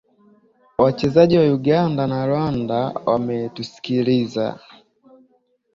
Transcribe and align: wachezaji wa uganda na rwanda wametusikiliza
wachezaji 0.81 1.35
wa 1.37 1.53
uganda 1.53 2.07
na 2.07 2.25
rwanda 2.27 2.75
wametusikiliza 3.05 4.59